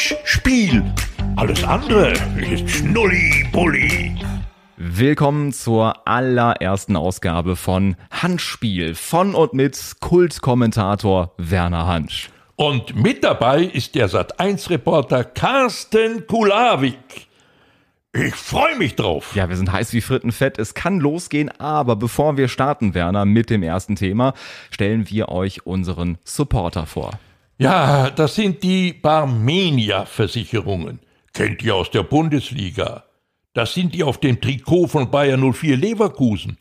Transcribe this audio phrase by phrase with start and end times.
[0.00, 0.82] Mensch, Spiel.
[1.36, 4.16] Alles andere ist Schnulli-Bulli.
[4.78, 12.30] Willkommen zur allerersten Ausgabe von Handspiel von und mit Kultkommentator Werner Hansch.
[12.56, 17.28] Und mit dabei ist der Sat1-Reporter Carsten Kulawik.
[18.14, 19.34] Ich freue mich drauf.
[19.34, 20.58] Ja, wir sind heiß wie Frittenfett.
[20.58, 24.32] Es kann losgehen, aber bevor wir starten, Werner, mit dem ersten Thema,
[24.70, 27.18] stellen wir euch unseren Supporter vor.
[27.60, 31.00] Ja, das sind die Barmenia-Versicherungen.
[31.34, 33.04] Kennt ihr aus der Bundesliga?
[33.52, 36.56] Das sind die auf dem Trikot von Bayern 04 Leverkusen.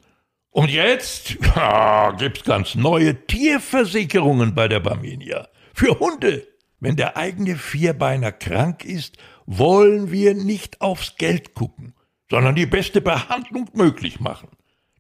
[0.49, 5.47] Und jetzt ja, gibt's ganz neue Tierversicherungen bei der Barmenia.
[5.73, 6.45] Für Hunde.
[6.81, 11.93] Wenn der eigene Vierbeiner krank ist wollen wir nicht aufs Geld gucken,
[12.29, 14.49] sondern die beste Behandlung möglich machen.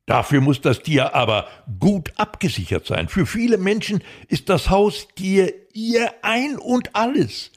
[0.09, 1.47] Dafür muss das Tier aber
[1.79, 3.09] gut abgesichert sein.
[3.09, 7.51] Für viele Menschen ist das Haustier ihr Ein und alles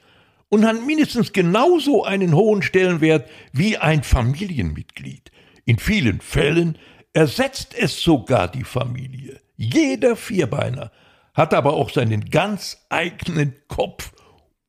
[0.51, 5.33] und hat mindestens genauso einen hohen Stellenwert wie ein Familienmitglied.
[5.64, 6.77] In vielen Fällen
[7.14, 9.41] ersetzt es sogar die Familie.
[9.56, 10.92] Jeder Vierbeiner
[11.33, 14.12] hat aber auch seinen ganz eigenen Kopf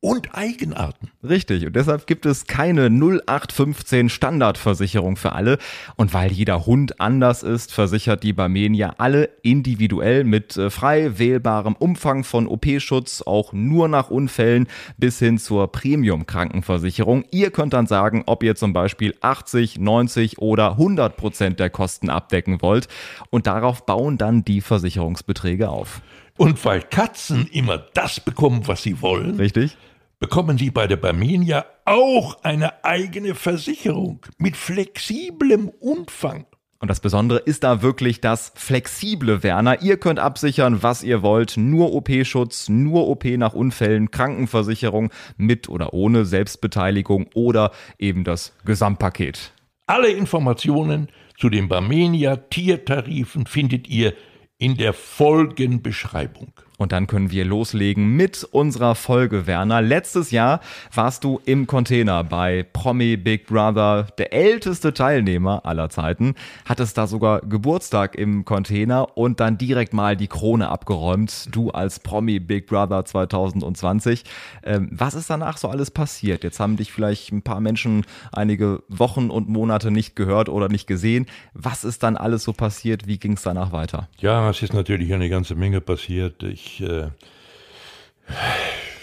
[0.03, 1.11] und Eigenarten.
[1.23, 5.57] Richtig, und deshalb gibt es keine 0815 Standardversicherung für alle.
[5.95, 11.77] Und weil jeder Hund anders ist, versichert die Barmenia alle individuell mit äh, frei wählbarem
[11.77, 17.23] Umfang von OP-Schutz, auch nur nach Unfällen bis hin zur Premium-Krankenversicherung.
[17.31, 22.09] Ihr könnt dann sagen, ob ihr zum Beispiel 80, 90 oder 100 Prozent der Kosten
[22.09, 22.89] abdecken wollt.
[23.29, 26.01] Und darauf bauen dann die Versicherungsbeträge auf.
[26.35, 29.35] Und weil Katzen immer das bekommen, was sie wollen.
[29.35, 29.77] Richtig
[30.23, 36.45] bekommen Sie bei der Barmenia auch eine eigene Versicherung mit flexiblem Umfang.
[36.79, 39.81] Und das Besondere ist da wirklich das flexible Werner.
[39.81, 41.57] Ihr könnt absichern, was ihr wollt.
[41.57, 49.51] Nur OP-Schutz, nur OP nach Unfällen, Krankenversicherung mit oder ohne Selbstbeteiligung oder eben das Gesamtpaket.
[49.87, 54.13] Alle Informationen zu den Barmenia Tiertarifen findet ihr
[54.57, 56.53] in der Folgenbeschreibung.
[56.77, 59.81] Und dann können wir loslegen mit unserer Folge, Werner.
[59.81, 60.59] Letztes Jahr
[60.93, 66.35] warst du im Container bei Promi Big Brother, der älteste Teilnehmer aller Zeiten.
[66.65, 71.49] Hattest da sogar Geburtstag im Container und dann direkt mal die Krone abgeräumt.
[71.51, 74.23] Du als Promi Big Brother 2020.
[74.63, 76.43] Ähm, was ist danach so alles passiert?
[76.43, 80.87] Jetzt haben dich vielleicht ein paar Menschen einige Wochen und Monate nicht gehört oder nicht
[80.87, 81.27] gesehen.
[81.53, 83.07] Was ist dann alles so passiert?
[83.07, 84.09] Wie ging es danach weiter?
[84.17, 86.41] Ja, es ist natürlich eine ganze Menge passiert.
[86.43, 87.09] Ich ich, äh,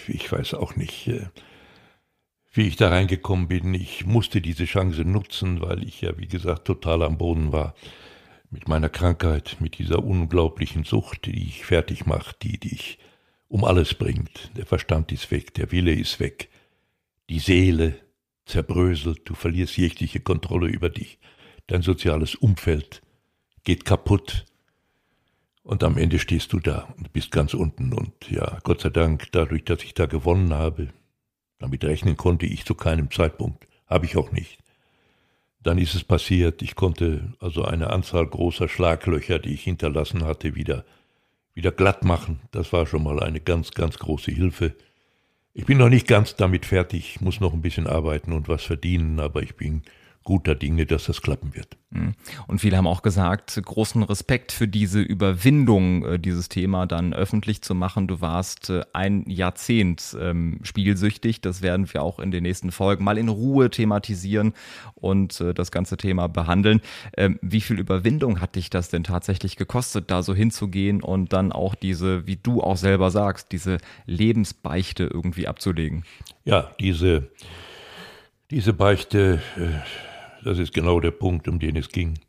[0.07, 1.27] ich weiß auch nicht, äh,
[2.53, 3.73] wie ich da reingekommen bin.
[3.73, 7.75] Ich musste diese Chance nutzen, weil ich ja, wie gesagt, total am Boden war.
[8.49, 12.99] Mit meiner Krankheit, mit dieser unglaublichen Sucht, die ich fertig macht, die dich
[13.47, 14.51] um alles bringt.
[14.57, 16.49] Der Verstand ist weg, der Wille ist weg,
[17.29, 17.95] die Seele
[18.45, 21.19] zerbröselt, du verlierst jegliche Kontrolle über dich,
[21.67, 23.01] dein soziales Umfeld
[23.63, 24.45] geht kaputt,
[25.63, 27.93] und am Ende stehst du da und bist ganz unten.
[27.93, 30.89] Und ja, Gott sei Dank, dadurch, dass ich da gewonnen habe,
[31.59, 33.67] damit rechnen konnte ich zu keinem Zeitpunkt.
[33.85, 34.57] Habe ich auch nicht.
[35.61, 40.55] Dann ist es passiert, ich konnte also eine Anzahl großer Schlaglöcher, die ich hinterlassen hatte,
[40.55, 40.85] wieder,
[41.53, 42.39] wieder glatt machen.
[42.51, 44.75] Das war schon mal eine ganz, ganz große Hilfe.
[45.53, 49.19] Ich bin noch nicht ganz damit fertig, muss noch ein bisschen arbeiten und was verdienen,
[49.19, 49.83] aber ich bin
[50.23, 51.77] guter Dinge, dass das klappen wird.
[51.89, 52.13] Mhm.
[52.47, 57.63] Und viele haben auch gesagt, großen Respekt für diese Überwindung, äh, dieses Thema dann öffentlich
[57.63, 58.07] zu machen.
[58.07, 61.41] Du warst äh, ein Jahrzehnt ähm, spielsüchtig.
[61.41, 64.53] Das werden wir auch in den nächsten Folgen mal in Ruhe thematisieren
[64.93, 66.81] und äh, das ganze Thema behandeln.
[67.17, 71.51] Ähm, wie viel Überwindung hat dich das denn tatsächlich gekostet, da so hinzugehen und dann
[71.51, 76.03] auch diese, wie du auch selber sagst, diese Lebensbeichte irgendwie abzulegen?
[76.45, 77.31] Ja, diese,
[78.51, 79.41] diese Beichte,
[80.43, 82.19] das ist genau der Punkt, um den es ging.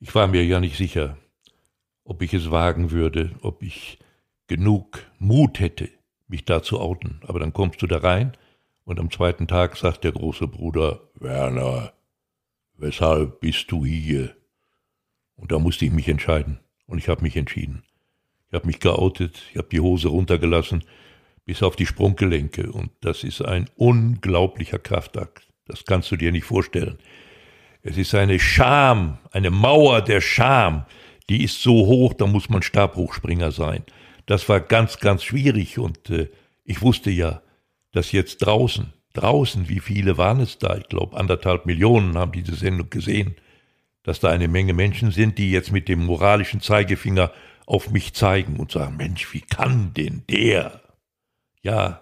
[0.00, 1.18] Ich war mir ja nicht sicher,
[2.04, 3.98] ob ich es wagen würde, ob ich
[4.46, 5.88] genug Mut hätte,
[6.26, 7.20] mich da zu outen.
[7.26, 8.36] Aber dann kommst du da rein
[8.84, 11.92] und am zweiten Tag sagt der große Bruder, Werner,
[12.76, 14.34] weshalb bist du hier?
[15.36, 16.60] Und da musste ich mich entscheiden.
[16.86, 17.82] Und ich habe mich entschieden.
[18.48, 20.84] Ich habe mich geoutet, ich habe die Hose runtergelassen,
[21.44, 22.72] bis auf die Sprunggelenke.
[22.72, 25.47] Und das ist ein unglaublicher Kraftakt.
[25.68, 26.98] Das kannst du dir nicht vorstellen.
[27.82, 30.86] Es ist eine Scham, eine Mauer der Scham,
[31.28, 33.84] die ist so hoch, da muss man Stabhochspringer sein.
[34.26, 36.28] Das war ganz, ganz schwierig und äh,
[36.64, 37.42] ich wusste ja,
[37.92, 40.76] dass jetzt draußen, draußen, wie viele waren es da?
[40.76, 43.36] Ich glaube, anderthalb Millionen haben diese Sendung gesehen,
[44.02, 47.32] dass da eine Menge Menschen sind, die jetzt mit dem moralischen Zeigefinger
[47.66, 50.82] auf mich zeigen und sagen, Mensch, wie kann denn der?
[51.62, 52.00] Ja,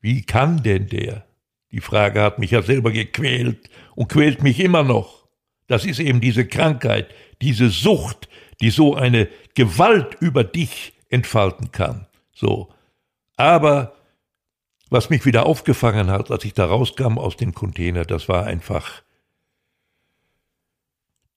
[0.00, 1.26] Wie kann denn der?
[1.72, 5.26] Die Frage hat mich ja selber gequält und quält mich immer noch.
[5.66, 8.28] Das ist eben diese Krankheit, diese Sucht,
[8.60, 12.06] die so eine Gewalt über dich entfalten kann.
[12.32, 12.72] So.
[13.36, 13.94] Aber
[14.88, 19.02] was mich wieder aufgefangen hat, als ich da rauskam aus dem Container, das war einfach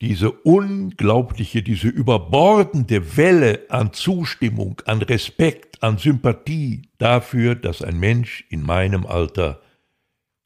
[0.02, 8.46] diese unglaubliche, diese überbordende Welle an Zustimmung, an Respekt, an Sympathie dafür, dass ein Mensch
[8.50, 9.62] in meinem Alter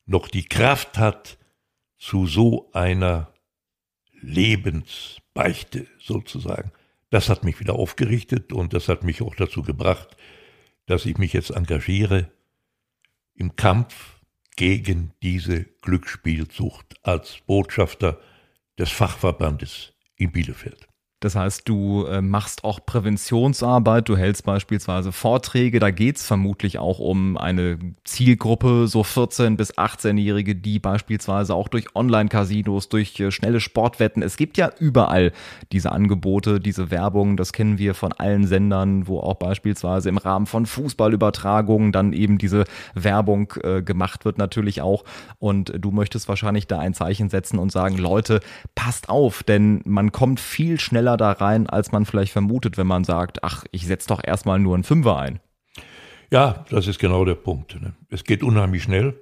[0.05, 1.37] noch die Kraft hat
[1.97, 3.33] zu so einer
[4.21, 6.71] Lebensbeichte sozusagen.
[7.09, 10.17] Das hat mich wieder aufgerichtet und das hat mich auch dazu gebracht,
[10.85, 12.31] dass ich mich jetzt engagiere
[13.35, 14.19] im Kampf
[14.55, 18.19] gegen diese Glücksspielsucht als Botschafter
[18.77, 20.87] des Fachverbandes in Bielefeld.
[21.23, 26.79] Das heißt, du äh, machst auch Präventionsarbeit, du hältst beispielsweise Vorträge, da geht es vermutlich
[26.79, 33.31] auch um eine Zielgruppe, so 14- bis 18-Jährige, die beispielsweise auch durch Online-Casinos, durch äh,
[33.31, 35.31] schnelle Sportwetten, es gibt ja überall
[35.71, 40.45] diese Angebote, diese Werbung, das kennen wir von allen Sendern, wo auch beispielsweise im Rahmen
[40.45, 42.65] von Fußballübertragungen dann eben diese
[42.95, 45.05] Werbung äh, gemacht wird natürlich auch.
[45.39, 48.41] Und du möchtest wahrscheinlich da ein Zeichen setzen und sagen, Leute,
[48.75, 52.87] passt auf, denn man kommt viel schneller schneller da rein, als man vielleicht vermutet, wenn
[52.87, 55.39] man sagt, ach, ich setze doch erstmal nur einen Fünfer ein.
[56.31, 57.79] Ja, das ist genau der Punkt.
[57.79, 57.93] Ne?
[58.09, 59.13] Es geht unheimlich schnell.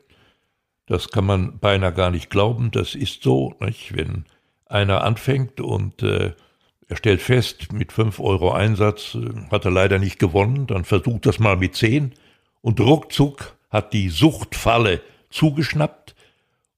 [0.87, 2.71] Das kann man beinahe gar nicht glauben.
[2.71, 3.95] Das ist so, nicht?
[3.95, 4.25] wenn
[4.65, 6.33] einer anfängt und äh,
[6.87, 11.25] er stellt fest, mit 5 Euro Einsatz äh, hat er leider nicht gewonnen, dann versucht
[11.25, 12.13] das mal mit 10
[12.61, 16.15] und ruckzuck hat die Suchtfalle zugeschnappt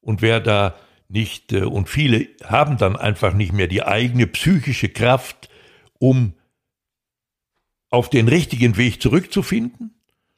[0.01, 0.75] und wer da
[1.09, 5.49] nicht, äh, und viele haben dann einfach nicht mehr die eigene psychische Kraft,
[5.99, 6.33] um
[7.89, 9.93] auf den richtigen Weg zurückzufinden.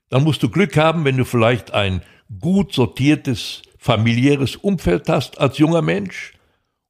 [0.10, 2.02] Dann musst du Glück haben, wenn du vielleicht ein
[2.40, 6.34] gut sortiertes familiäres Umfeld hast als junger Mensch.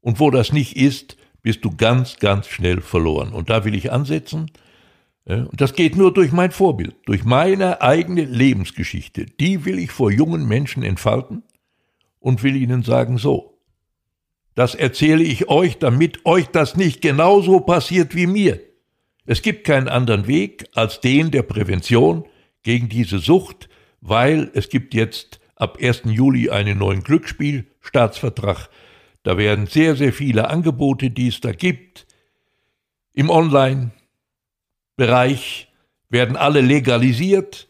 [0.01, 3.33] Und wo das nicht ist, bist du ganz, ganz schnell verloren.
[3.33, 4.51] Und da will ich ansetzen.
[5.25, 9.25] Und das geht nur durch mein Vorbild, durch meine eigene Lebensgeschichte.
[9.25, 11.43] Die will ich vor jungen Menschen entfalten
[12.19, 13.54] und will ihnen sagen, so,
[14.55, 18.59] das erzähle ich euch, damit euch das nicht genauso passiert wie mir.
[19.25, 22.25] Es gibt keinen anderen Weg als den der Prävention
[22.63, 23.69] gegen diese Sucht,
[24.01, 26.03] weil es gibt jetzt ab 1.
[26.05, 28.69] Juli einen neuen Glücksspielstaatsvertrag.
[29.23, 32.05] Da werden sehr, sehr viele Angebote, die es da gibt,
[33.15, 35.69] im Online-Bereich
[36.09, 37.69] werden alle legalisiert.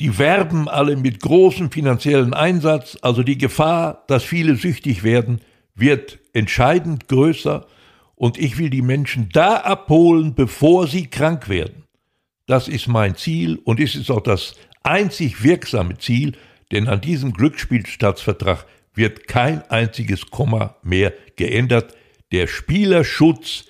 [0.00, 2.98] Die werben alle mit großem finanziellen Einsatz.
[3.00, 5.40] Also die Gefahr, dass viele süchtig werden,
[5.80, 7.66] wird entscheidend größer
[8.14, 11.84] und ich will die Menschen da abholen, bevor sie krank werden.
[12.46, 16.36] Das ist mein Ziel und es ist auch das einzig wirksame Ziel,
[16.72, 21.94] denn an diesem Glücksspielstaatsvertrag wird kein einziges Komma mehr geändert.
[22.32, 23.64] Der Spielerschutz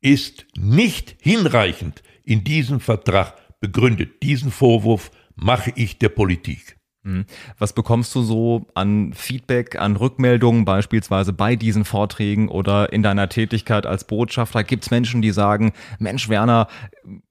[0.00, 4.22] ist nicht hinreichend in diesem Vertrag begründet.
[4.22, 6.75] Diesen Vorwurf mache ich der Politik.
[7.06, 7.24] Mhm.
[7.58, 13.28] Was bekommst du so an Feedback, an Rückmeldungen beispielsweise bei diesen Vorträgen oder in deiner
[13.28, 14.64] Tätigkeit als Botschafter?
[14.64, 16.66] Gibt es Menschen, die sagen, Mensch Werner,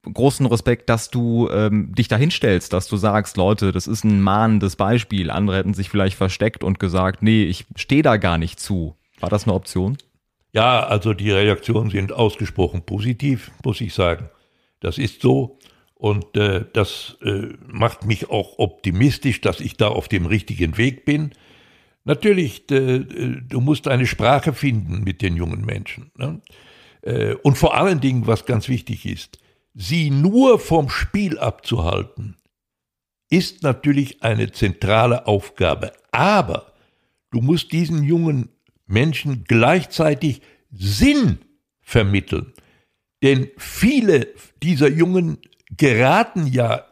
[0.03, 4.21] großen Respekt, dass du ähm, dich da hinstellst, dass du sagst, Leute, das ist ein
[4.21, 5.29] mahnendes Beispiel.
[5.29, 8.95] Andere hätten sich vielleicht versteckt und gesagt, nee, ich stehe da gar nicht zu.
[9.19, 9.97] War das eine Option?
[10.53, 14.29] Ja, also die Reaktionen sind ausgesprochen positiv, muss ich sagen.
[14.79, 15.59] Das ist so.
[15.95, 21.05] Und äh, das äh, macht mich auch optimistisch, dass ich da auf dem richtigen Weg
[21.05, 21.31] bin.
[22.03, 26.11] Natürlich, äh, du musst eine Sprache finden mit den jungen Menschen.
[26.17, 26.41] Ne?
[27.01, 29.39] Äh, und vor allen Dingen, was ganz wichtig ist,
[29.73, 32.35] sie nur vom Spiel abzuhalten,
[33.29, 35.93] ist natürlich eine zentrale Aufgabe.
[36.11, 36.73] Aber
[37.31, 38.49] du musst diesen jungen
[38.85, 41.39] Menschen gleichzeitig Sinn
[41.81, 42.53] vermitteln.
[43.23, 44.27] Denn viele
[44.61, 46.85] dieser jungen geraten ja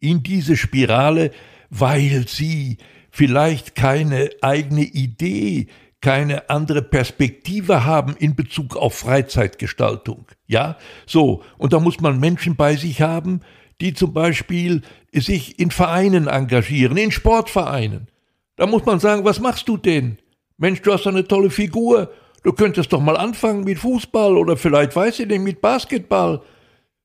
[0.00, 1.30] in diese Spirale,
[1.70, 2.78] weil sie
[3.10, 5.68] vielleicht keine eigene Idee,
[6.00, 10.26] keine andere Perspektive haben in Bezug auf Freizeitgestaltung.
[10.46, 10.76] Ja,
[11.06, 11.42] so.
[11.56, 13.40] Und da muss man Menschen bei sich haben,
[13.80, 18.08] die zum Beispiel sich in Vereinen engagieren, in Sportvereinen.
[18.56, 20.18] Da muss man sagen, was machst du denn?
[20.58, 22.12] Mensch, du hast eine tolle Figur.
[22.42, 26.42] Du könntest doch mal anfangen mit Fußball oder vielleicht, weiß ich nicht, mit Basketball.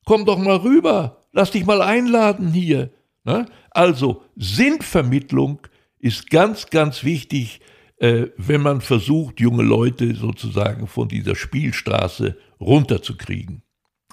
[0.04, 2.90] Komm doch mal rüber lass dich mal einladen hier.
[3.24, 3.46] Ne?
[3.70, 5.66] Also Sinnvermittlung
[5.98, 7.60] ist ganz, ganz wichtig,
[7.98, 13.62] äh, wenn man versucht, junge Leute sozusagen von dieser Spielstraße runterzukriegen.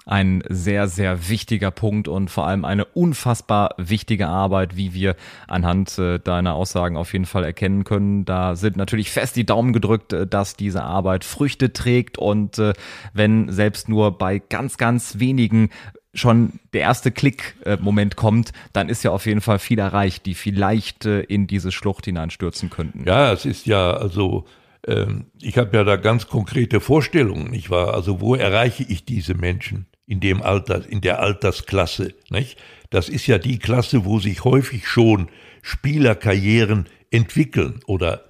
[0.08, 5.98] Ein sehr, sehr wichtiger Punkt und vor allem eine unfassbar wichtige Arbeit, wie wir anhand
[5.98, 8.24] äh, deiner Aussagen auf jeden Fall erkennen können.
[8.24, 12.72] Da sind natürlich fest die Daumen gedrückt, äh, dass diese Arbeit Früchte trägt und äh,
[13.12, 15.68] wenn selbst nur bei ganz, ganz wenigen
[16.14, 21.04] schon der erste Klick-Moment kommt, dann ist ja auf jeden Fall viel erreicht, die vielleicht
[21.04, 23.04] in diese Schlucht hineinstürzen könnten.
[23.06, 24.46] Ja, es ist ja also
[24.86, 27.94] ähm, ich habe ja da ganz konkrete Vorstellungen, nicht wahr?
[27.94, 32.58] Also wo erreiche ich diese Menschen in dem Alter, in der Altersklasse, nicht?
[32.90, 35.28] Das ist ja die Klasse, wo sich häufig schon
[35.60, 38.24] Spielerkarrieren entwickeln oder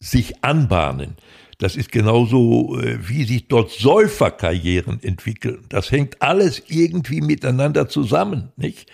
[0.00, 1.16] sich anbahnen.
[1.58, 5.64] Das ist genauso, äh, wie sich dort Säuferkarrieren entwickeln.
[5.68, 8.90] Das hängt alles irgendwie miteinander zusammen, nicht?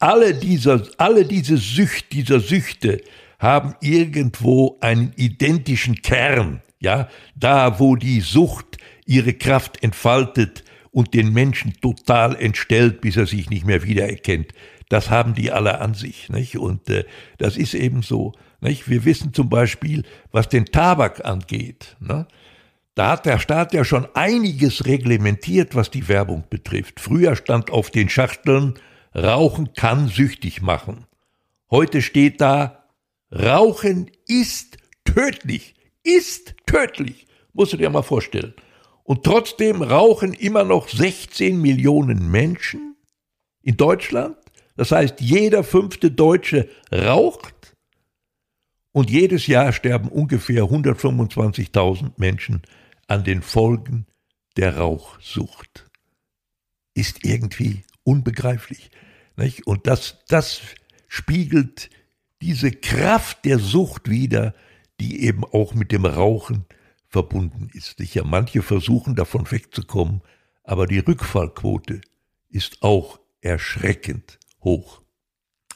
[0.00, 3.02] Alle dieser, alle diese Sücht, dieser Süchte,
[3.38, 11.32] haben irgendwo einen identischen Kern, ja, da wo die Sucht ihre Kraft entfaltet und den
[11.32, 14.52] Menschen total entstellt, bis er sich nicht mehr wiedererkennt.
[14.88, 16.58] Das haben die alle an sich, nicht?
[16.58, 17.04] Und äh,
[17.38, 18.32] das ist eben so.
[18.60, 18.88] Nicht?
[18.88, 21.96] Wir wissen zum Beispiel, was den Tabak angeht.
[22.00, 22.26] Ne?
[22.94, 27.00] Da hat der Staat ja schon einiges reglementiert, was die Werbung betrifft.
[27.00, 28.74] Früher stand auf den Schachteln,
[29.14, 31.06] Rauchen kann süchtig machen.
[31.70, 32.84] Heute steht da,
[33.32, 38.54] Rauchen ist tödlich, ist tödlich, musst du dir mal vorstellen.
[39.10, 42.94] Und trotzdem rauchen immer noch 16 Millionen Menschen
[43.60, 44.36] in Deutschland.
[44.76, 47.74] Das heißt, jeder fünfte Deutsche raucht
[48.92, 52.62] und jedes Jahr sterben ungefähr 125.000 Menschen
[53.08, 54.06] an den Folgen
[54.56, 55.90] der Rauchsucht.
[56.94, 58.92] Ist irgendwie unbegreiflich.
[59.34, 59.66] Nicht?
[59.66, 60.60] Und das, das
[61.08, 61.90] spiegelt
[62.42, 64.54] diese Kraft der Sucht wieder,
[65.00, 66.64] die eben auch mit dem Rauchen
[67.10, 67.98] verbunden ist.
[67.98, 70.22] Sicher, manche versuchen davon wegzukommen,
[70.62, 72.00] aber die Rückfallquote
[72.48, 75.02] ist auch erschreckend hoch.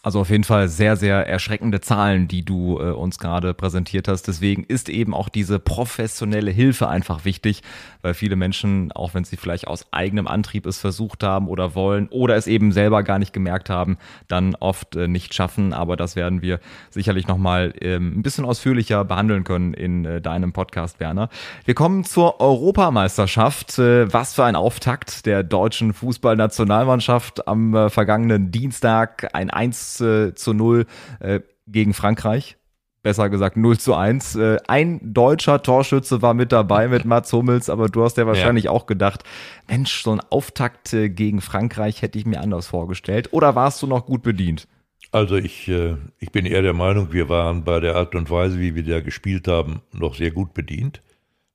[0.05, 4.29] Also auf jeden Fall sehr, sehr erschreckende Zahlen, die du äh, uns gerade präsentiert hast.
[4.29, 7.63] Deswegen ist eben auch diese professionelle Hilfe einfach wichtig,
[8.03, 12.09] weil viele Menschen, auch wenn sie vielleicht aus eigenem Antrieb es versucht haben oder wollen
[12.09, 13.97] oder es eben selber gar nicht gemerkt haben,
[14.29, 15.73] dann oft äh, nicht schaffen.
[15.73, 20.53] Aber das werden wir sicherlich nochmal ähm, ein bisschen ausführlicher behandeln können in äh, deinem
[20.53, 21.31] Podcast, Werner.
[21.65, 23.79] Wir kommen zur Europameisterschaft.
[23.79, 29.31] Äh, was für ein Auftakt der deutschen Fußballnationalmannschaft am äh, vergangenen Dienstag.
[29.33, 30.87] Ein 1 äh, zu 0
[31.21, 32.57] äh, gegen Frankreich.
[33.03, 34.37] Besser gesagt 0 zu 1.
[34.37, 38.65] Äh, ein deutscher Torschütze war mit dabei mit Mats Hummels, aber du hast ja wahrscheinlich
[38.65, 38.71] ja.
[38.71, 39.25] auch gedacht,
[39.69, 43.29] Mensch, so ein Auftakt äh, gegen Frankreich hätte ich mir anders vorgestellt.
[43.33, 44.67] Oder warst du noch gut bedient?
[45.13, 48.59] Also ich, äh, ich bin eher der Meinung, wir waren bei der Art und Weise,
[48.59, 51.03] wie wir da gespielt haben, noch sehr gut bedient.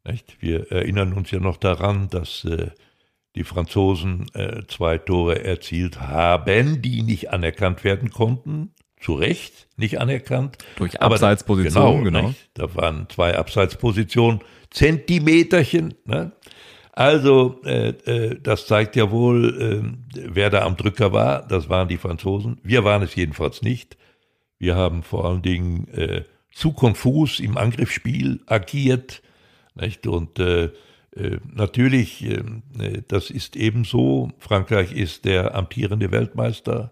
[0.05, 0.38] Nicht?
[0.39, 2.69] Wir erinnern uns ja noch daran, dass äh,
[3.36, 8.74] die Franzosen äh, zwei Tore erzielt haben, die nicht anerkannt werden konnten.
[9.00, 10.57] Zu Recht nicht anerkannt.
[10.75, 12.21] Durch Abseitspositionen, genau.
[12.21, 12.33] genau.
[12.53, 15.93] Da waren zwei Abseitspositionen, Zentimeterchen.
[16.05, 16.33] Ne?
[16.91, 21.48] Also, äh, äh, das zeigt ja wohl, äh, wer da am Drücker war.
[21.48, 22.59] Das waren die Franzosen.
[22.62, 23.95] Wir waren es jedenfalls nicht.
[24.57, 29.21] Wir haben vor allen Dingen äh, zu konfus im Angriffsspiel agiert.
[29.75, 30.07] Nicht?
[30.07, 30.71] Und äh,
[31.53, 32.43] natürlich, äh,
[32.79, 34.31] äh, das ist ebenso.
[34.39, 36.91] Frankreich ist der amtierende Weltmeister.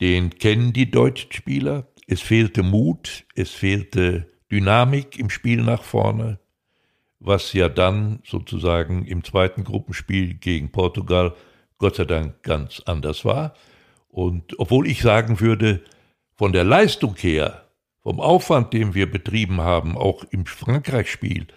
[0.00, 1.86] Den kennen die deutschen Spieler.
[2.06, 6.38] Es fehlte Mut, es fehlte Dynamik im Spiel nach vorne,
[7.18, 11.34] was ja dann sozusagen im zweiten Gruppenspiel gegen Portugal
[11.78, 13.54] Gott sei Dank ganz anders war.
[14.08, 15.82] Und obwohl ich sagen würde,
[16.34, 17.68] von der Leistung her,
[18.02, 21.48] vom Aufwand, den wir betrieben haben, auch im Frankreich-Spiel,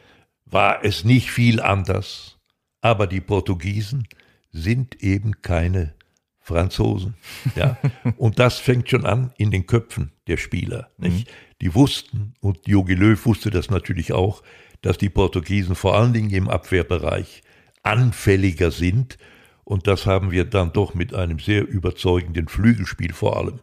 [0.51, 2.37] war es nicht viel anders.
[2.81, 4.07] Aber die Portugiesen
[4.51, 5.93] sind eben keine
[6.39, 7.15] Franzosen.
[7.55, 7.77] Ja?
[8.17, 10.89] und das fängt schon an in den Köpfen der Spieler.
[10.97, 11.27] Nicht?
[11.27, 11.31] Mhm.
[11.61, 14.43] Die wussten, und Jogi Löw wusste das natürlich auch,
[14.81, 17.43] dass die Portugiesen vor allen Dingen im Abwehrbereich
[17.83, 19.17] anfälliger sind.
[19.63, 23.59] Und das haben wir dann doch mit einem sehr überzeugenden Flügelspiel vor allem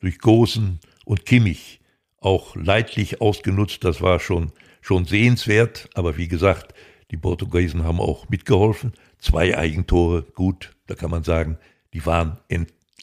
[0.00, 1.80] durch Gosen und Kimmich
[2.20, 3.84] auch leidlich ausgenutzt.
[3.84, 5.88] Das war schon schon sehenswert.
[5.94, 6.74] Aber wie gesagt,
[7.10, 8.92] die Portugiesen haben auch mitgeholfen.
[9.18, 11.58] Zwei Eigentore, gut, da kann man sagen,
[11.92, 12.38] die waren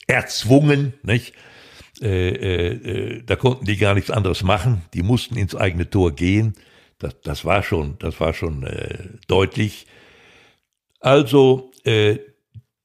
[0.08, 1.34] erzwungen, nicht?
[2.02, 4.84] Äh, äh, äh, da konnten die gar nichts anderes machen.
[4.94, 6.54] Die mussten ins eigene Tor gehen.
[7.00, 9.88] Das, das war schon, das war schon äh, deutlich.
[11.00, 12.18] Also äh,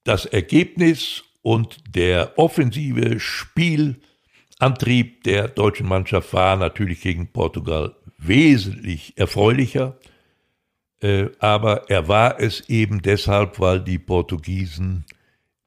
[0.03, 9.97] das Ergebnis und der offensive Spielantrieb der deutschen Mannschaft war natürlich gegen Portugal wesentlich erfreulicher.
[11.01, 15.05] Äh, aber er war es eben deshalb, weil die Portugiesen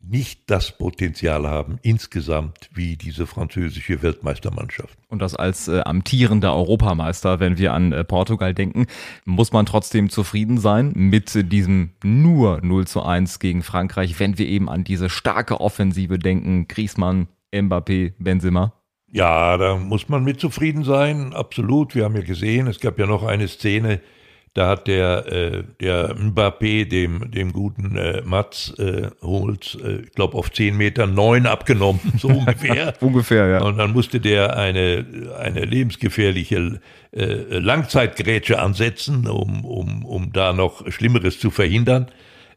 [0.07, 4.99] nicht das Potenzial haben insgesamt wie diese französische Weltmeistermannschaft.
[5.09, 8.87] Und das als äh, amtierender Europameister, wenn wir an äh, Portugal denken,
[9.25, 14.39] muss man trotzdem zufrieden sein mit äh, diesem nur 0 zu 1 gegen Frankreich, wenn
[14.39, 18.73] wir eben an diese starke Offensive denken, Griezmann, Mbappé, Benzema.
[19.15, 21.95] Ja, da muss man mit zufrieden sein, absolut.
[21.95, 24.01] Wir haben ja gesehen, es gab ja noch eine Szene,
[24.55, 30.11] da hat der, äh, der Mbappé dem, dem guten äh, Mats äh, Hummels, äh, ich
[30.13, 32.95] glaube, auf 10 Meter neun abgenommen, so ungefähr.
[33.01, 33.63] ungefähr, ja.
[33.63, 35.07] Und dann musste der eine,
[35.39, 36.81] eine lebensgefährliche
[37.13, 42.09] äh, Langzeitgrätsche ansetzen, um, um, um da noch Schlimmeres zu verhindern.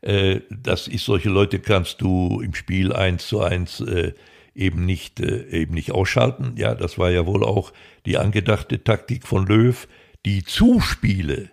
[0.02, 4.14] Äh, das ist, solche Leute kannst du im Spiel eins zu eins äh,
[4.58, 6.56] eben nicht, äh, eben nicht ausschalten.
[6.58, 7.72] Ja, das war ja wohl auch
[8.06, 9.88] die angedachte Taktik von Löw.
[10.26, 11.50] Die Zuspiele,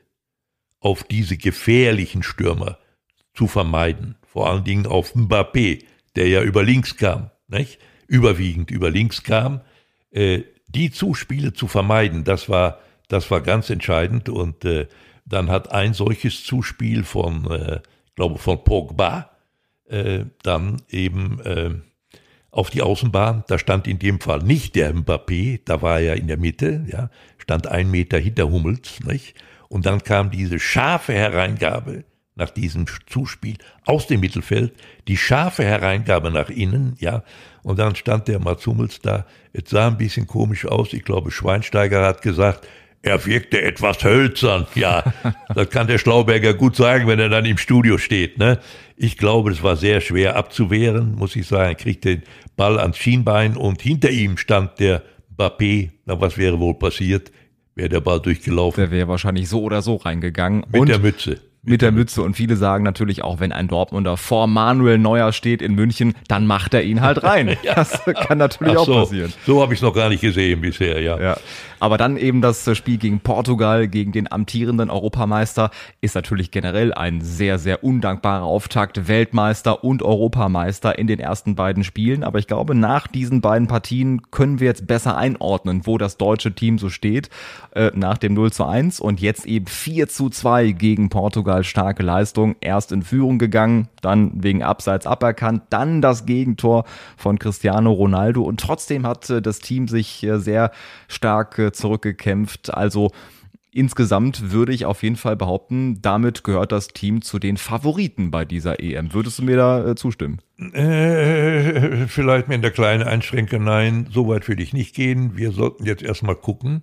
[0.84, 2.78] auf diese gefährlichen Stürmer
[3.32, 4.16] zu vermeiden.
[4.26, 5.82] Vor allen Dingen auf Mbappé,
[6.14, 7.78] der ja über links kam, nicht?
[8.06, 9.62] überwiegend über links kam.
[10.10, 14.28] Äh, die Zuspiele zu vermeiden, das war, das war ganz entscheidend.
[14.28, 14.86] Und äh,
[15.24, 17.80] dann hat ein solches Zuspiel von, äh,
[18.14, 19.30] glaube von Pogba,
[19.86, 21.70] äh, dann eben äh,
[22.54, 23.44] auf die Außenbahn.
[23.48, 27.10] Da stand in dem Fall nicht der Mbappé, da war er in der Mitte, ja,
[27.38, 29.34] stand ein Meter hinter Hummels, nicht?
[29.68, 32.04] Und dann kam diese scharfe Hereingabe
[32.36, 34.72] nach diesem Zuspiel aus dem Mittelfeld,
[35.08, 37.24] die scharfe Hereingabe nach innen, ja.
[37.62, 39.26] Und dann stand der Mats Hummels da.
[39.52, 40.92] Es sah ein bisschen komisch aus.
[40.92, 42.68] Ich glaube, Schweinsteiger hat gesagt,
[43.04, 44.66] er wirkte etwas hölzern.
[44.74, 45.12] Ja,
[45.54, 48.38] das kann der Schlauberger gut sagen, wenn er dann im Studio steht.
[48.38, 48.58] Ne?
[48.96, 51.70] Ich glaube, es war sehr schwer abzuwehren, muss ich sagen.
[51.70, 52.22] Er kriegt den
[52.56, 55.02] Ball ans Schienbein und hinter ihm stand der
[55.36, 55.90] Bappé.
[56.06, 57.30] Na, was wäre wohl passiert?
[57.74, 58.80] wäre der Ball durchgelaufen.
[58.80, 60.64] Der wäre wahrscheinlich so oder so reingegangen.
[60.70, 62.22] Mit und der Mütze mit der Mütze.
[62.22, 66.46] Und viele sagen natürlich auch, wenn ein Dortmunder vor Manuel Neuer steht in München, dann
[66.46, 67.48] macht er ihn halt rein.
[67.62, 67.74] ja.
[67.74, 69.32] Das kann natürlich so, auch passieren.
[69.46, 71.18] So habe ich es noch gar nicht gesehen bisher, ja.
[71.20, 71.36] ja.
[71.80, 77.20] Aber dann eben das Spiel gegen Portugal, gegen den amtierenden Europameister, ist natürlich generell ein
[77.20, 79.06] sehr, sehr undankbarer Auftakt.
[79.08, 82.24] Weltmeister und Europameister in den ersten beiden Spielen.
[82.24, 86.54] Aber ich glaube, nach diesen beiden Partien können wir jetzt besser einordnen, wo das deutsche
[86.54, 87.28] Team so steht.
[87.72, 91.64] Äh, nach dem 0 zu 1 und jetzt eben 4 zu 2 gegen Portugal Portugal
[91.64, 92.56] starke Leistung.
[92.60, 96.84] Erst in Führung gegangen, dann wegen Abseits aberkannt, dann das Gegentor
[97.16, 100.72] von Cristiano Ronaldo und trotzdem hat äh, das Team sich äh, sehr
[101.08, 102.74] stark äh, zurückgekämpft.
[102.74, 103.10] Also
[103.76, 108.44] Insgesamt würde ich auf jeden Fall behaupten, damit gehört das Team zu den Favoriten bei
[108.44, 109.12] dieser EM.
[109.12, 110.38] Würdest du mir da zustimmen?
[110.72, 115.36] Äh, vielleicht mit der kleinen Einschränkung, nein, so weit würde ich nicht gehen.
[115.36, 116.82] Wir sollten jetzt erstmal gucken,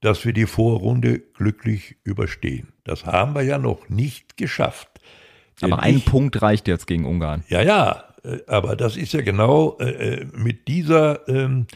[0.00, 2.71] dass wir die Vorrunde glücklich überstehen.
[2.84, 4.88] Das haben wir ja noch nicht geschafft.
[5.60, 7.44] Aber ein ich, Punkt reicht jetzt gegen Ungarn.
[7.48, 11.66] Ja, ja, äh, aber das ist ja genau äh, äh, mit dieser ähm,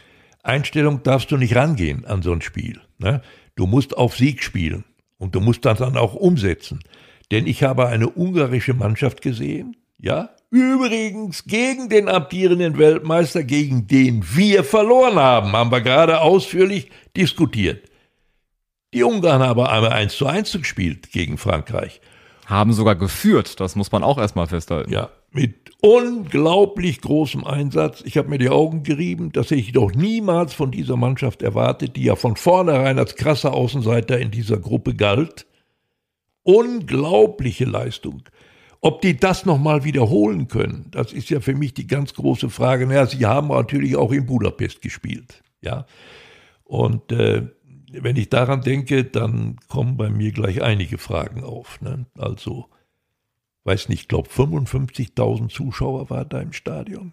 [0.43, 2.81] Einstellung darfst du nicht rangehen an so ein Spiel.
[2.99, 3.23] Ne?
[3.55, 4.85] Du musst auf Sieg spielen
[5.19, 6.81] und du musst das dann auch umsetzen.
[7.31, 14.25] Denn ich habe eine ungarische Mannschaft gesehen, ja, übrigens gegen den amtierenden Weltmeister, gegen den
[14.35, 17.86] wir verloren haben, haben wir gerade ausführlich diskutiert.
[18.95, 22.01] Die Ungarn haben einmal 1 zu 1 gespielt gegen Frankreich.
[22.47, 24.93] Haben sogar geführt, das muss man auch erstmal festhalten.
[24.93, 28.03] Ja, mit unglaublich großem Einsatz.
[28.05, 31.97] Ich habe mir die Augen gerieben, das hätte ich doch niemals von dieser Mannschaft erwartet,
[31.97, 35.47] die ja von vornherein als krasser Außenseiter in dieser Gruppe galt.
[36.43, 38.23] Unglaubliche Leistung.
[38.81, 42.87] Ob die das nochmal wiederholen können, das ist ja für mich die ganz große Frage.
[42.87, 45.43] Naja, sie haben natürlich auch in Budapest gespielt.
[45.61, 45.87] Ja.
[46.63, 47.49] Und äh,
[47.93, 51.81] wenn ich daran denke, dann kommen bei mir gleich einige Fragen auf.
[51.81, 52.07] Ne?
[52.17, 52.69] Also,
[53.65, 57.13] weiß nicht, ich glaube 55.000 Zuschauer waren da im Stadion.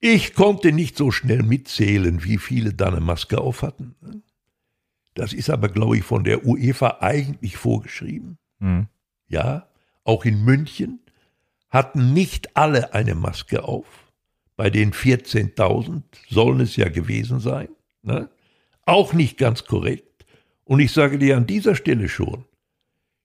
[0.00, 3.94] Ich konnte nicht so schnell mitzählen, wie viele da eine Maske auf hatten.
[4.02, 4.20] Ne?
[5.14, 8.36] Das ist aber, glaube ich, von der UEFA eigentlich vorgeschrieben.
[8.58, 8.88] Mhm.
[9.28, 9.68] Ja,
[10.02, 11.00] auch in München
[11.70, 13.86] hatten nicht alle eine Maske auf.
[14.56, 17.68] Bei den 14.000 sollen es ja gewesen sein.
[18.02, 18.28] Ne?
[18.86, 20.26] Auch nicht ganz korrekt.
[20.64, 22.44] Und ich sage dir an dieser Stelle schon,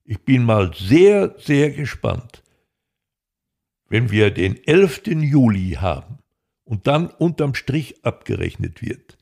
[0.04, 2.43] ich bin mal sehr, sehr gespannt,
[3.88, 5.04] wenn wir den 11.
[5.06, 6.17] Juli haben
[6.63, 9.18] und dann unterm Strich abgerechnet wird.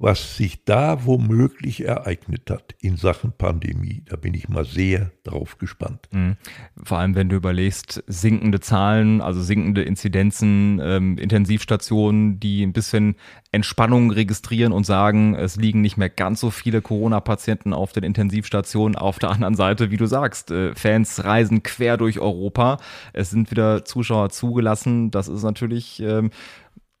[0.00, 4.02] Was sich da womöglich ereignet hat in Sachen Pandemie.
[4.06, 6.08] Da bin ich mal sehr drauf gespannt.
[6.10, 6.36] Mhm.
[6.82, 13.16] Vor allem, wenn du überlegst, sinkende Zahlen, also sinkende Inzidenzen, ähm, Intensivstationen, die ein bisschen
[13.52, 18.96] Entspannung registrieren und sagen, es liegen nicht mehr ganz so viele Corona-Patienten auf den Intensivstationen.
[18.96, 22.78] Auf der anderen Seite, wie du sagst, äh, Fans reisen quer durch Europa.
[23.12, 25.10] Es sind wieder Zuschauer zugelassen.
[25.10, 26.30] Das ist natürlich ähm,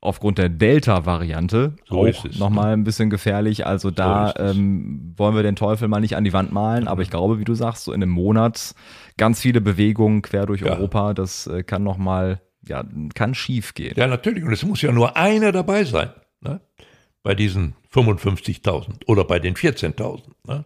[0.00, 3.66] aufgrund der Delta-Variante so auch nochmal ein bisschen gefährlich.
[3.66, 7.02] Also da so ähm, wollen wir den Teufel mal nicht an die Wand malen, aber
[7.02, 8.74] ich glaube, wie du sagst, so in einem Monat
[9.18, 10.68] ganz viele Bewegungen quer durch ja.
[10.68, 12.84] Europa, das äh, kann nochmal, ja,
[13.14, 13.94] kann schief gehen.
[13.96, 14.42] Ja, natürlich.
[14.42, 16.10] Und es muss ja nur einer dabei sein,
[16.40, 16.60] ne?
[17.22, 20.22] bei diesen 55.000 oder bei den 14.000.
[20.46, 20.64] Ne?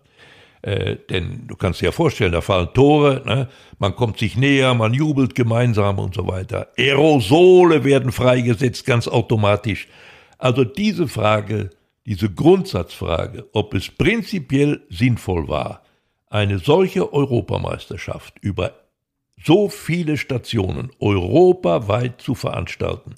[0.65, 3.49] Äh, denn du kannst dir ja vorstellen, da fallen Tore, ne?
[3.79, 6.69] man kommt sich näher, man jubelt gemeinsam und so weiter.
[6.79, 9.89] Aerosole werden freigesetzt, ganz automatisch.
[10.39, 11.69] Also diese Frage,
[12.07, 15.83] diese Grundsatzfrage, ob es prinzipiell sinnvoll war,
[16.31, 18.73] eine solche Europameisterschaft über
[19.45, 23.17] so viele Stationen europaweit zu veranstalten,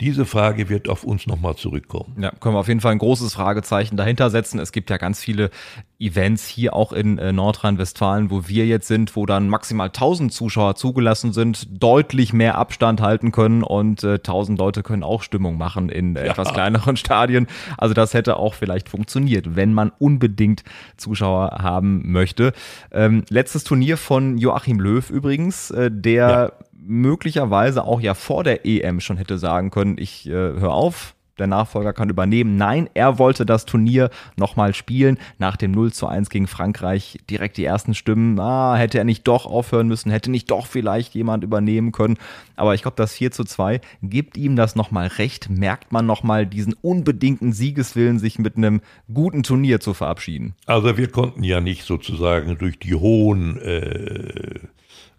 [0.00, 2.14] diese Frage wird auf uns nochmal zurückkommen.
[2.20, 4.60] Ja, können wir auf jeden Fall ein großes Fragezeichen dahinter setzen.
[4.60, 5.50] Es gibt ja ganz viele
[5.98, 10.76] Events hier auch in äh, Nordrhein-Westfalen, wo wir jetzt sind, wo dann maximal 1000 Zuschauer
[10.76, 15.88] zugelassen sind, deutlich mehr Abstand halten können und äh, 1000 Leute können auch Stimmung machen
[15.88, 16.32] in äh, ja.
[16.32, 17.48] etwas kleineren Stadien.
[17.76, 20.62] Also das hätte auch vielleicht funktioniert, wenn man unbedingt
[20.96, 22.52] Zuschauer haben möchte.
[22.92, 28.66] Ähm, letztes Turnier von Joachim Löw übrigens, äh, der ja möglicherweise auch ja vor der
[28.66, 32.56] EM schon hätte sagen können, ich äh, höre auf, der Nachfolger kann übernehmen.
[32.56, 35.18] Nein, er wollte das Turnier nochmal spielen.
[35.38, 38.40] Nach dem 0 zu 1 gegen Frankreich direkt die ersten Stimmen.
[38.40, 42.16] Ah, hätte er nicht doch aufhören müssen, hätte nicht doch vielleicht jemand übernehmen können.
[42.56, 45.48] Aber ich glaube, das 4 zu 2 gibt ihm das nochmal recht.
[45.48, 48.80] Merkt man nochmal diesen unbedingten Siegeswillen, sich mit einem
[49.12, 50.54] guten Turnier zu verabschieden.
[50.66, 54.58] Also wir konnten ja nicht sozusagen durch die hohen äh,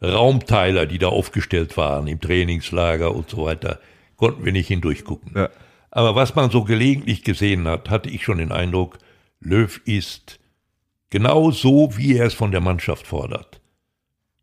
[0.01, 3.79] Raumteiler, die da aufgestellt waren im Trainingslager und so weiter,
[4.15, 5.33] konnten wir nicht hindurchgucken.
[5.35, 5.49] Ja.
[5.91, 8.99] Aber was man so gelegentlich gesehen hat, hatte ich schon den Eindruck,
[9.39, 10.39] Löw ist
[11.09, 13.61] genau so, wie er es von der Mannschaft fordert.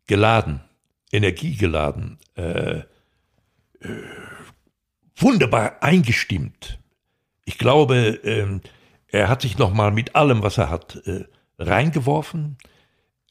[0.07, 0.61] Geladen,
[1.11, 2.83] energiegeladen, äh, äh,
[5.15, 6.79] wunderbar eingestimmt.
[7.45, 8.59] Ich glaube, äh,
[9.07, 11.25] er hat sich nochmal mit allem, was er hat, äh,
[11.59, 12.57] reingeworfen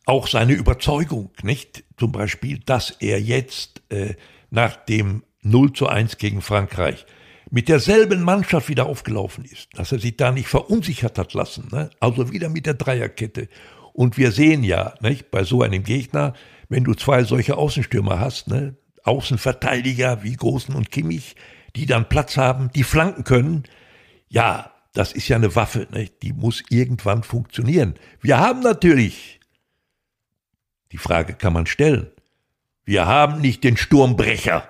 [0.07, 1.85] auch seine Überzeugung, nicht?
[1.99, 4.15] Zum Beispiel, dass er jetzt äh,
[4.51, 7.05] nach dem 0 zu 1 gegen Frankreich
[7.51, 11.91] mit derselben Mannschaft wieder aufgelaufen ist, dass er sich da nicht verunsichert hat lassen, ne?
[12.01, 13.49] also wieder mit der Dreierkette.
[13.93, 16.35] Und wir sehen ja, nicht, bei so einem Gegner,
[16.69, 18.77] wenn du zwei solche Außenstürmer hast, ne?
[19.05, 21.37] Außenverteidiger wie Großen und Kimmich,
[21.77, 23.63] die dann Platz haben, die flanken können,
[24.29, 26.23] ja, das ist ja eine Waffe, nicht?
[26.23, 27.95] die muss irgendwann funktionieren.
[28.21, 29.37] Wir haben natürlich
[30.93, 32.09] die Frage kann man stellen.
[32.85, 34.69] Wir haben nicht den Sturmbrecher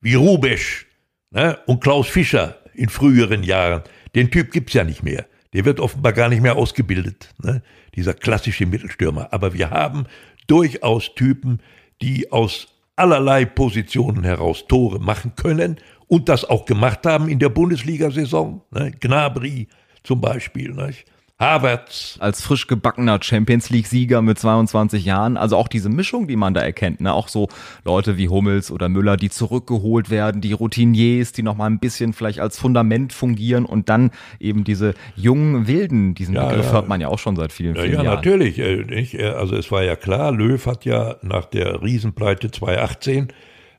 [0.00, 0.86] wie Rubesch
[1.30, 3.82] ne, und Klaus Fischer in früheren Jahren.
[4.14, 5.26] Den Typ gibt's ja nicht mehr.
[5.52, 7.62] Der wird offenbar gar nicht mehr ausgebildet, ne,
[7.94, 9.32] dieser klassische Mittelstürmer.
[9.32, 10.06] Aber wir haben
[10.46, 11.60] durchaus Typen,
[12.02, 15.76] die aus allerlei Positionen heraus Tore machen können
[16.08, 18.62] und das auch gemacht haben in der Bundesliga-Saison.
[18.70, 18.92] Ne?
[19.00, 19.68] Gnabry
[20.02, 20.72] zum Beispiel.
[20.72, 21.04] Nicht?
[21.38, 22.16] Havertz.
[22.18, 25.36] Als frisch gebackener Champions League-Sieger mit 22 Jahren.
[25.36, 27.02] Also auch diese Mischung, die man da erkennt.
[27.02, 27.12] Ne?
[27.12, 27.48] Auch so
[27.84, 32.40] Leute wie Hummels oder Müller, die zurückgeholt werden, die Routiniers, die nochmal ein bisschen vielleicht
[32.40, 36.72] als Fundament fungieren und dann eben diese jungen Wilden, diesen ja, Begriff ja.
[36.72, 38.04] hört man ja auch schon seit vielen, vielen ja, Jahren.
[38.06, 38.58] Ja, natürlich.
[38.58, 43.28] Äh, also es war ja klar, Löw hat ja nach der Riesenpleite 2018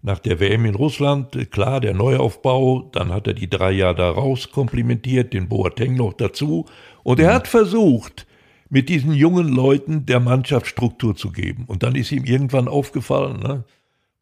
[0.04, 3.96] nach der WM in Russland, äh, klar, der Neuaufbau, dann hat er die drei Jahre
[3.96, 6.65] da raus komplimentiert, den Boateng noch dazu
[7.08, 8.28] und er hat versucht,
[8.67, 11.63] mit diesen jungen Leuten der Mannschaft Struktur zu geben.
[11.65, 13.63] Und dann ist ihm irgendwann aufgefallen, ne?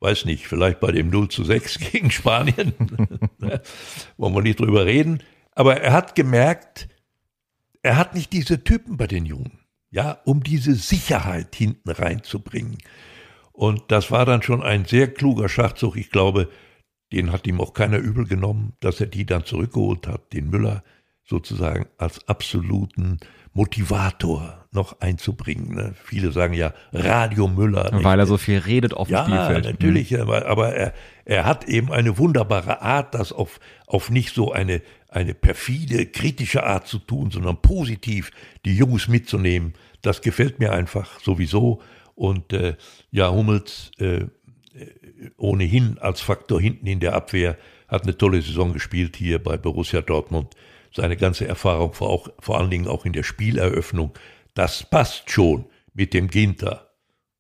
[0.02, 2.76] weiß nicht, vielleicht bei dem 0 zu 6 gegen Spanien,
[4.18, 6.88] wollen wir nicht drüber reden, aber er hat gemerkt,
[7.82, 9.58] er hat nicht diese Typen bei den Jungen,
[9.90, 12.78] ja, um diese Sicherheit hinten reinzubringen.
[13.52, 15.98] Und das war dann schon ein sehr kluger Schachzug.
[15.98, 16.52] Ich glaube,
[17.12, 20.84] den hat ihm auch keiner übel genommen, dass er die dann zurückgeholt hat, den Müller,
[21.26, 23.20] sozusagen als absoluten
[23.54, 25.74] Motivator noch einzubringen.
[25.74, 25.96] Ne?
[26.04, 27.92] Viele sagen ja Radio Müller.
[27.92, 28.04] Nicht?
[28.04, 29.66] Weil er so viel redet auf dem ja, Spielfeld.
[29.66, 30.22] Ja, natürlich, mhm.
[30.22, 34.82] aber, aber er, er hat eben eine wunderbare Art, das auf, auf nicht so eine,
[35.08, 38.32] eine perfide, kritische Art zu tun, sondern positiv
[38.66, 39.74] die Jungs mitzunehmen.
[40.02, 41.82] Das gefällt mir einfach sowieso.
[42.14, 42.76] Und äh,
[43.12, 44.26] ja, Hummels äh,
[45.38, 47.58] ohnehin als Faktor hinten in der Abwehr
[47.88, 50.56] hat eine tolle Saison gespielt hier bei Borussia Dortmund
[50.96, 54.14] seine ganze Erfahrung, vor, auch, vor allen Dingen auch in der Spieleröffnung,
[54.54, 56.85] das passt schon mit dem Ginter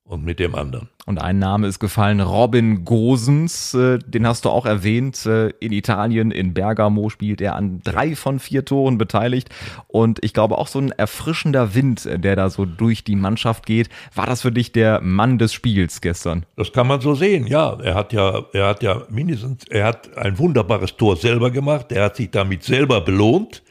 [0.08, 0.90] und mit dem anderen.
[1.08, 5.26] Und ein Name ist gefallen, Robin Gosens, äh, den hast du auch erwähnt.
[5.26, 9.50] Äh, in Italien, in Bergamo spielt er an drei von vier Toren beteiligt.
[9.88, 13.66] Und ich glaube auch so ein erfrischender Wind, äh, der da so durch die Mannschaft
[13.66, 13.90] geht.
[14.14, 16.46] War das für dich der Mann des Spiels gestern?
[16.56, 17.78] Das kann man so sehen, ja.
[17.82, 21.92] Er hat ja, er hat ja mindestens, er hat ein wunderbares Tor selber gemacht.
[21.92, 23.64] Er hat sich damit selber belohnt.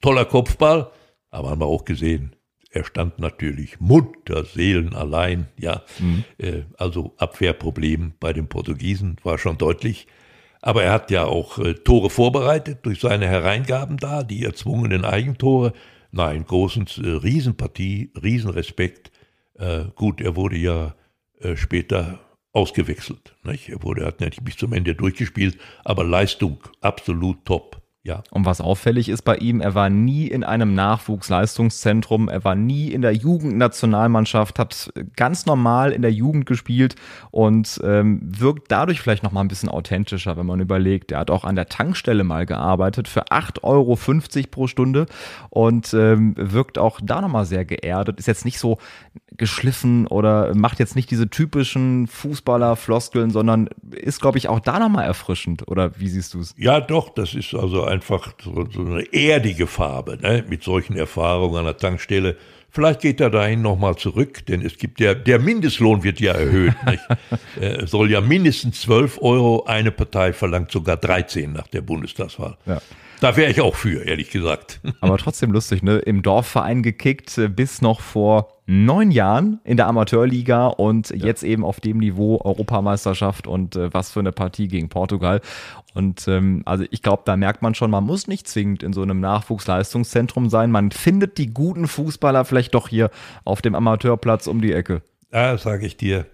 [0.00, 0.90] Toller Kopfball.
[1.32, 2.34] Aber haben wir auch gesehen,
[2.70, 5.82] er stand natürlich Mutter, Seelen allein, ja.
[5.98, 6.24] Mhm.
[6.38, 10.06] Äh, also Abwehrproblem bei den Portugiesen war schon deutlich.
[10.62, 15.72] Aber er hat ja auch äh, Tore vorbereitet durch seine Hereingaben da, die erzwungenen Eigentore.
[16.12, 19.10] Nein, großens äh, Riesenpartie, Riesenrespekt.
[19.58, 20.94] Äh, gut, er wurde ja
[21.40, 22.20] äh, später
[22.52, 23.34] ausgewechselt.
[23.42, 23.68] Nicht?
[23.68, 27.82] Er wurde, er hat nicht bis zum Ende durchgespielt, aber Leistung absolut top.
[28.02, 28.22] Ja.
[28.30, 32.88] Und was auffällig ist bei ihm, er war nie in einem Nachwuchsleistungszentrum, er war nie
[32.88, 36.96] in der Jugendnationalmannschaft, hat ganz normal in der Jugend gespielt
[37.30, 41.12] und ähm, wirkt dadurch vielleicht noch mal ein bisschen authentischer, wenn man überlegt.
[41.12, 43.98] Er hat auch an der Tankstelle mal gearbeitet für 8,50 Euro
[44.50, 45.04] pro Stunde
[45.50, 48.18] und ähm, wirkt auch da noch mal sehr geerdet.
[48.18, 48.78] Ist jetzt nicht so
[49.36, 54.88] geschliffen oder macht jetzt nicht diese typischen Fußballer-Floskeln, sondern ist, glaube ich, auch da noch
[54.88, 55.68] mal erfrischend.
[55.68, 56.54] Oder wie siehst du es?
[56.56, 60.44] Ja, doch, das ist also einfach so, so eine erdige Farbe, ne?
[60.48, 62.36] mit solchen Erfahrungen an der Tankstelle.
[62.72, 66.74] Vielleicht geht er dahin nochmal zurück, denn es gibt ja, der Mindestlohn wird ja erhöht.
[66.86, 67.02] Nicht?
[67.60, 72.56] äh, soll ja mindestens 12 Euro, eine Partei verlangt sogar 13 nach der Bundestagswahl.
[72.66, 72.80] Ja.
[73.20, 74.80] Da wäre ich auch für, ehrlich gesagt.
[75.00, 75.98] Aber trotzdem lustig, ne?
[75.98, 81.26] Im Dorfverein gekickt, äh, bis noch vor neun Jahren in der Amateurliga und ja.
[81.26, 85.40] jetzt eben auf dem Niveau Europameisterschaft und äh, was für eine Partie gegen Portugal.
[85.94, 89.02] Und ähm, also ich glaube, da merkt man schon, man muss nicht zwingend in so
[89.02, 90.70] einem Nachwuchsleistungszentrum sein.
[90.70, 93.10] Man findet die guten Fußballer vielleicht doch hier
[93.44, 95.02] auf dem Amateurplatz um die Ecke.
[95.30, 96.26] Da sage ich dir,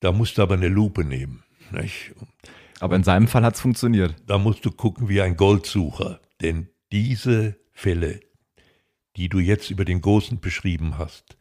[0.00, 1.42] da musst du aber eine Lupe nehmen.
[1.70, 2.14] Nicht?
[2.80, 4.14] Aber in seinem Fall hat es funktioniert.
[4.26, 6.20] Da musst du gucken wie ein Goldsucher.
[6.40, 8.20] Denn diese Fälle,
[9.16, 11.36] die du jetzt über den Großen beschrieben hast,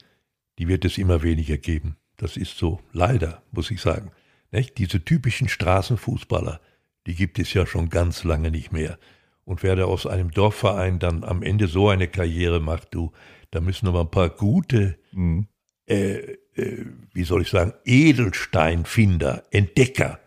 [0.57, 1.97] die wird es immer weniger geben.
[2.17, 2.79] Das ist so.
[2.91, 4.11] Leider, muss ich sagen.
[4.51, 4.77] Nicht?
[4.79, 6.59] Diese typischen Straßenfußballer,
[7.07, 8.99] die gibt es ja schon ganz lange nicht mehr.
[9.45, 13.13] Und wer da aus einem Dorfverein dann am Ende so eine Karriere macht, du,
[13.49, 15.47] da müssen aber ein paar gute, mhm.
[15.87, 20.19] äh, äh, wie soll ich sagen, Edelsteinfinder, Entdecker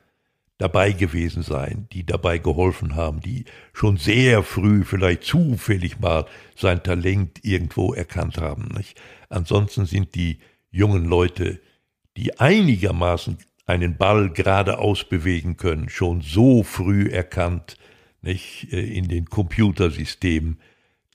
[0.56, 6.24] dabei gewesen sein, die dabei geholfen haben, die schon sehr früh vielleicht zufällig mal
[6.56, 8.68] sein Talent irgendwo erkannt haben.
[8.76, 9.00] Nicht?
[9.28, 10.38] Ansonsten sind die
[10.70, 11.60] jungen Leute,
[12.16, 17.76] die einigermaßen einen Ball geradeaus bewegen können, schon so früh erkannt,
[18.22, 18.72] nicht?
[18.72, 20.60] Äh, in den Computersystemen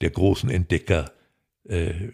[0.02, 1.12] der großen Entdecker.
[1.68, 2.10] Äh,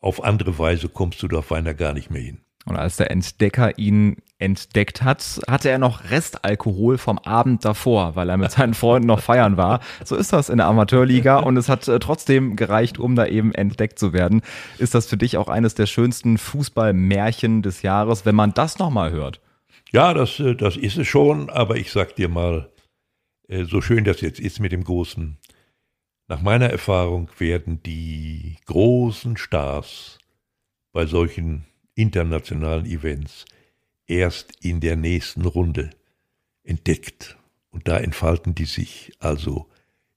[0.00, 2.40] auf andere Weise kommst du da auf einer gar nicht mehr hin.
[2.66, 8.28] Und als der Entdecker ihn entdeckt hat, hatte er noch Restalkohol vom Abend davor, weil
[8.28, 9.80] er mit seinen Freunden noch feiern war.
[10.04, 13.54] So ist das in der Amateurliga und es hat äh, trotzdem gereicht, um da eben
[13.54, 14.42] entdeckt zu werden.
[14.78, 19.12] Ist das für dich auch eines der schönsten Fußballmärchen des Jahres, wenn man das nochmal
[19.12, 19.40] hört?
[19.92, 22.70] Ja, das, äh, das ist es schon, aber ich sag dir mal,
[23.48, 25.38] äh, so schön das jetzt ist mit dem Großen,
[26.28, 30.18] nach meiner Erfahrung werden die großen Stars
[30.92, 33.44] bei solchen internationalen Events
[34.08, 35.90] erst in der nächsten Runde
[36.64, 37.36] entdeckt.
[37.70, 39.68] Und da entfalten die sich also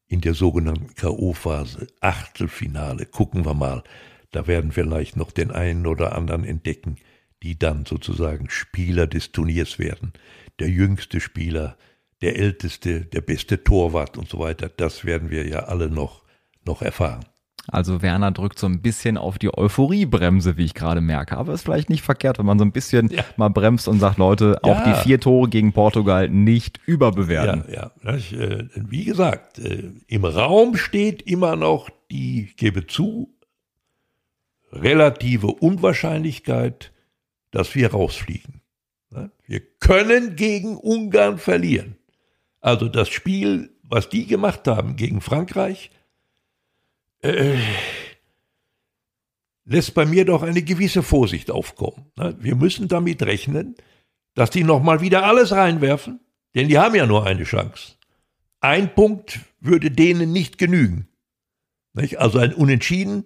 [0.08, 3.06] in der sogenannten K.O.-Phase, Achtelfinale.
[3.06, 3.84] Gucken wir mal,
[4.32, 6.98] da werden wir vielleicht noch den einen oder anderen entdecken,
[7.44, 10.14] die dann sozusagen Spieler des Turniers werden.
[10.60, 11.78] Der jüngste Spieler,
[12.22, 14.70] der älteste, der beste Torwart und so weiter.
[14.70, 16.24] Das werden wir ja alle noch,
[16.66, 17.26] noch erfahren.
[17.72, 21.38] Also Werner drückt so ein bisschen auf die Euphoriebremse, wie ich gerade merke.
[21.38, 23.24] Aber ist vielleicht nicht verkehrt, wenn man so ein bisschen ja.
[23.38, 24.72] mal bremst und sagt, Leute, ja.
[24.72, 27.66] auch die vier Tore gegen Portugal nicht überbewerten.
[27.72, 28.14] Ja, ja.
[28.14, 33.30] Äh, wie gesagt, äh, im Raum steht immer noch die, ich gebe zu,
[34.72, 36.92] relative Unwahrscheinlichkeit,
[37.52, 38.62] dass wir rausfliegen.
[39.46, 41.98] Wir können gegen Ungarn verlieren.
[42.62, 45.90] Also das Spiel, was die gemacht haben gegen Frankreich,
[47.22, 47.58] äh,
[49.66, 52.12] lässt bei mir doch eine gewisse Vorsicht aufkommen.
[52.18, 52.36] Ne?
[52.40, 53.76] Wir müssen damit rechnen,
[54.36, 56.20] dass die nochmal wieder alles reinwerfen,
[56.56, 57.96] denn die haben ja nur eine Chance.
[58.62, 61.08] Ein Punkt würde denen nicht genügen.
[62.18, 63.26] Also ein Unentschieden,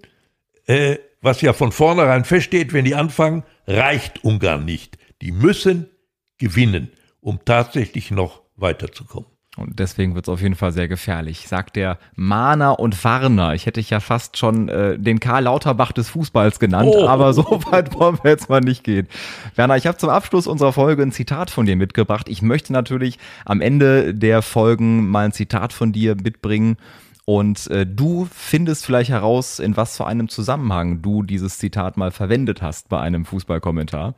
[0.65, 4.97] äh, was ja von vornherein feststeht, wenn die anfangen, reicht Ungarn nicht.
[5.21, 5.89] Die müssen
[6.37, 9.33] gewinnen, um tatsächlich noch weiterzukommen.
[9.55, 13.53] Und deswegen wird es auf jeden Fall sehr gefährlich, sagt der Mahner und Warner.
[13.53, 17.07] Ich hätte ja fast schon äh, den Karl Lauterbach des Fußballs genannt, oh.
[17.07, 19.07] aber so weit wollen wir jetzt mal nicht gehen.
[19.55, 22.29] Werner, ich habe zum Abschluss unserer Folge ein Zitat von dir mitgebracht.
[22.29, 26.77] Ich möchte natürlich am Ende der Folgen mal ein Zitat von dir mitbringen.
[27.25, 32.11] Und äh, du findest vielleicht heraus, in was für einem Zusammenhang du dieses Zitat mal
[32.11, 34.15] verwendet hast bei einem Fußballkommentar.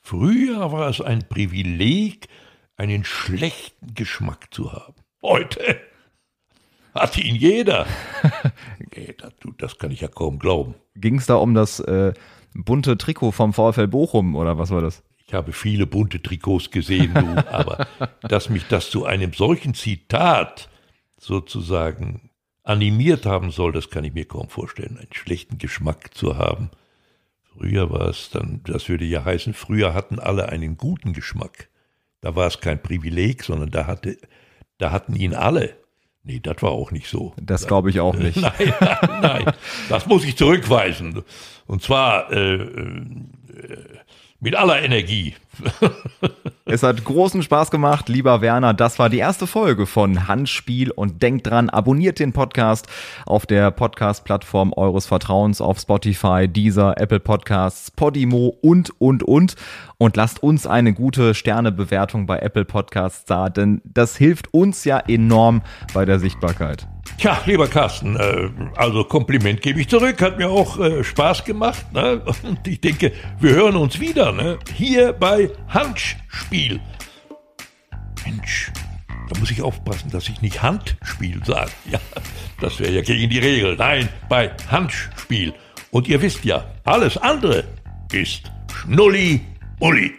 [0.00, 2.26] Früher war es ein Privileg,
[2.76, 4.94] einen schlechten Geschmack zu haben.
[5.22, 5.78] Heute
[6.92, 7.86] hat ihn jeder.
[9.58, 10.74] das kann ich ja kaum glauben.
[10.96, 12.12] Ging es da um das äh,
[12.54, 15.04] bunte Trikot vom VfL Bochum oder was war das?
[15.24, 17.86] Ich habe viele bunte Trikots gesehen, du, aber
[18.22, 20.68] dass mich das zu einem solchen Zitat
[21.18, 22.31] sozusagen
[22.64, 26.70] animiert haben soll, das kann ich mir kaum vorstellen, einen schlechten Geschmack zu haben.
[27.42, 31.68] Früher war es dann, das würde ja heißen, früher hatten alle einen guten Geschmack.
[32.20, 34.16] Da war es kein Privileg, sondern da, hatte,
[34.78, 35.76] da hatten ihn alle.
[36.24, 37.34] Nee, das war auch nicht so.
[37.40, 38.36] Das glaube ich auch nicht.
[38.40, 39.52] Nein, nein, nein,
[39.88, 41.24] das muss ich zurückweisen.
[41.66, 43.18] Und zwar äh, äh,
[44.42, 45.36] mit aller Energie.
[46.64, 48.74] es hat großen Spaß gemacht, lieber Werner.
[48.74, 52.88] Das war die erste Folge von Handspiel und denkt dran, abonniert den Podcast
[53.24, 59.54] auf der Podcast-Plattform eures Vertrauens auf Spotify, Deezer, Apple Podcasts, Podimo und, und, und.
[60.02, 64.98] Und lasst uns eine gute Sternebewertung bei Apple Podcasts da, denn das hilft uns ja
[64.98, 65.62] enorm
[65.94, 66.88] bei der Sichtbarkeit.
[67.18, 71.92] Tja, lieber Carsten, äh, also Kompliment gebe ich zurück, hat mir auch äh, Spaß gemacht.
[71.92, 72.20] Ne?
[72.42, 74.58] Und ich denke, wir hören uns wieder ne?
[74.74, 76.80] hier bei Handspiel.
[78.26, 78.72] Mensch,
[79.32, 81.70] da muss ich aufpassen, dass ich nicht Handspiel sage.
[81.92, 82.00] Ja,
[82.60, 83.76] das wäre ja gegen die Regel.
[83.76, 85.54] Nein, bei Handspiel.
[85.92, 87.62] Und ihr wisst ja, alles andere
[88.10, 88.50] ist
[89.82, 90.12] Schnulli-Bulli.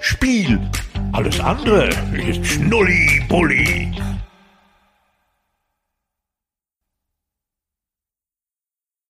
[0.00, 0.60] Spiel.
[1.12, 3.90] Alles andere ist Schnulli-Bulli.